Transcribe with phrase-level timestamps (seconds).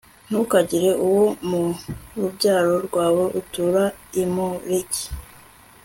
[0.27, 1.61] ntukagire uwo mu
[2.19, 3.83] rubyaro rwawe utura
[4.21, 5.03] i moleki